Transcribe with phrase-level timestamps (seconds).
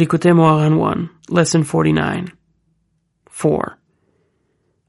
[0.00, 2.32] Likutei Moharan 1, Lesson 49.
[3.28, 3.78] 4.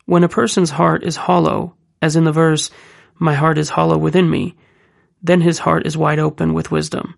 [0.06, 2.72] When a person's heart is hollow, as in the verse,
[3.20, 4.56] My heart is hollow within me,
[5.22, 7.16] then his heart is wide open with wisdom,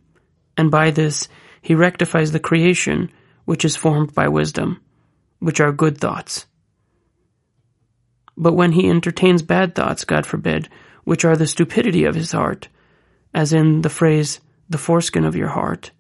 [0.57, 1.27] and by this
[1.61, 3.11] he rectifies the creation
[3.45, 4.81] which is formed by wisdom,
[5.37, 6.47] which are good thoughts.
[8.35, 10.67] But when he entertains bad thoughts, God forbid,
[11.03, 12.69] which are the stupidity of his heart,
[13.35, 15.91] as in the phrase, the foreskin of your heart,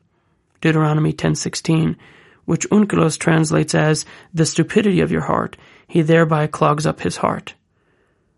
[0.63, 1.97] Deuteronomy 10:16,
[2.45, 5.57] which Onkelos translates as the stupidity of your heart,
[5.89, 7.53] he thereby clogs up his heart.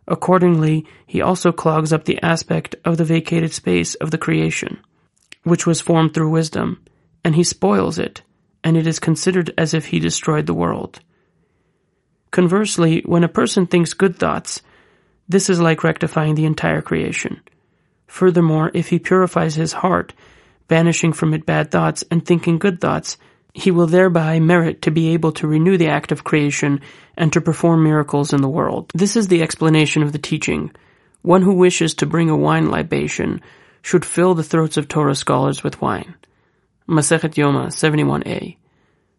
[0.08, 4.80] Accordingly, he also clogs up the aspect of the vacated space of the creation,
[5.44, 6.80] which was formed through wisdom,
[7.24, 8.24] and he spoils it,
[8.64, 11.02] and it is considered as if he destroyed the world.
[12.32, 14.64] Conversely, when a person thinks good thoughts,
[15.30, 17.42] this is like rectifying the entire creation.
[18.08, 20.16] Furthermore, if he purifies his heart,
[20.68, 23.18] banishing from it bad thoughts and thinking good thoughts,
[23.54, 26.82] he will thereby merit to be able to renew the act of creation
[27.16, 28.92] and to perform miracles in the world.
[28.94, 30.72] This is the explanation of the teaching.
[31.22, 33.42] One who wishes to bring a wine libation
[33.82, 36.16] should fill the throats of Torah scholars with wine.
[36.88, 38.58] Masechet Yoma 71a.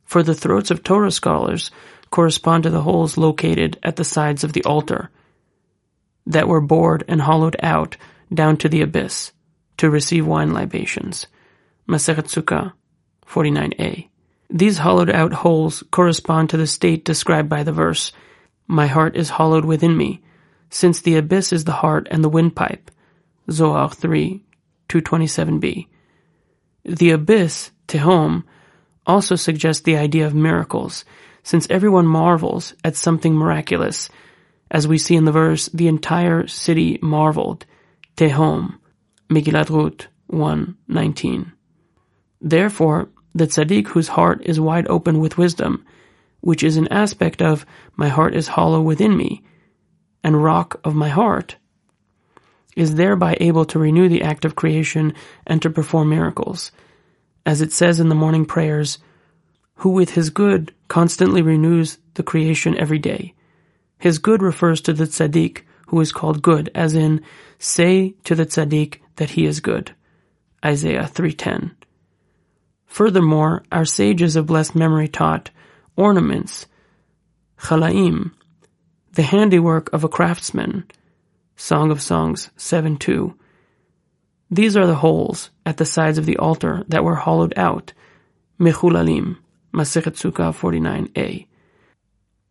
[0.04, 1.70] For the throats of Torah scholars
[2.10, 5.10] correspond to the holes located at the sides of the altar
[6.26, 7.96] that were bored and hollowed out
[8.32, 9.32] down to the abyss
[9.78, 11.26] to receive wine libations.
[11.88, 12.72] Masechet Sukkah
[13.26, 14.08] 49a.
[14.50, 18.12] These hollowed out holes correspond to the state described by the verse,
[18.66, 20.22] My heart is hollowed within me,
[20.70, 22.90] since the abyss is the heart and the windpipe.
[23.50, 24.42] Zohar 3,
[24.88, 25.86] 227b.
[26.84, 28.44] The abyss, Tehom,
[29.06, 31.04] also suggests the idea of miracles,
[31.42, 34.08] since everyone marvels at something miraculous.
[34.70, 37.66] As we see in the verse, the entire city marveled.
[38.16, 38.78] Tehom,
[39.30, 41.52] Megillat Ruth 1.19.
[42.40, 45.84] Therefore, the tzaddik whose heart is wide open with wisdom,
[46.40, 49.42] which is an aspect of my heart is hollow within me,
[50.22, 51.56] and rock of my heart,
[52.76, 55.14] is thereby able to renew the act of creation
[55.46, 56.72] and to perform miracles.
[57.44, 58.98] As it says in the morning prayers,
[59.76, 63.34] who with his good constantly renews the creation every day.
[63.98, 67.22] His good refers to the tzaddik, who is called good, as in,
[67.58, 69.94] say to the tzaddik that he is good.
[70.64, 71.72] Isaiah 3.10
[72.86, 75.50] Furthermore, our sages of blessed memory taught
[75.96, 76.66] ornaments,
[77.58, 78.32] chalaim,
[79.12, 80.84] the handiwork of a craftsman,
[81.56, 83.34] Song of Songs 7.2.
[84.50, 87.92] These are the holes at the sides of the altar that were hollowed out,
[88.60, 89.38] mechulalim,
[89.72, 91.46] Masechet Sukkah 49a.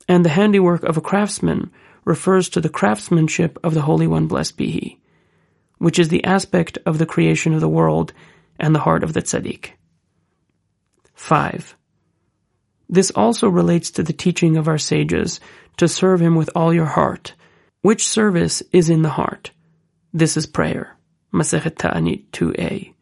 [0.07, 1.71] And the handiwork of a craftsman
[2.03, 4.99] refers to the craftsmanship of the Holy One, blessed be He,
[5.79, 8.13] which is the aspect of the creation of the world
[8.59, 9.71] and the heart of the tzaddik.
[11.15, 11.75] 5.
[12.87, 15.39] This also relates to the teaching of our sages
[15.77, 17.33] to serve Him with all your heart,
[17.81, 19.51] which service is in the heart.
[20.13, 20.95] This is prayer.
[21.33, 22.93] Masechet Ta'anit 2a.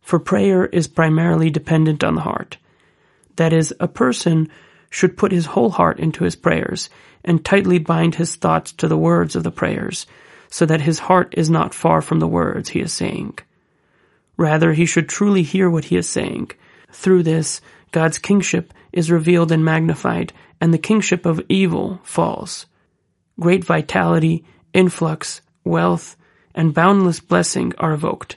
[0.00, 2.58] For prayer is primarily dependent on the heart.
[3.36, 4.48] That is, a person
[4.90, 6.90] should put his whole heart into his prayers
[7.24, 10.06] and tightly bind his thoughts to the words of the prayers,
[10.48, 13.36] so that his heart is not far from the words he is saying.
[14.36, 16.50] Rather, he should truly hear what he is saying.
[16.92, 17.60] Through this,
[17.92, 22.66] God's kingship is revealed and magnified, and the kingship of evil falls.
[23.38, 26.16] Great vitality, influx, wealth,
[26.54, 28.36] and boundless blessing are evoked.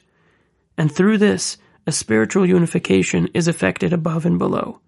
[0.78, 4.80] And through this, a spiritual unification is effected above and below.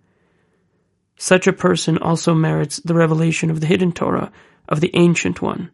[1.18, 4.32] Such a person also merits the revelation of the hidden Torah
[4.68, 5.72] of the Ancient One.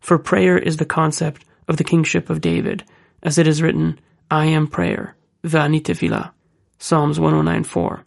[0.00, 2.84] For prayer is the concept of the kingship of David,
[3.22, 3.98] as it is written,
[4.30, 6.32] I am prayer, va'ani tefillah,
[6.78, 8.04] Psalms 109.4.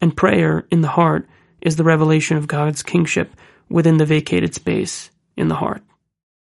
[0.00, 1.28] And prayer in the heart
[1.60, 3.34] is the revelation of God's kingship
[3.68, 5.82] within the vacated space in the heart.